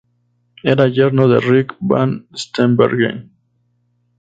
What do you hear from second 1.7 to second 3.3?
Van Steenbergen.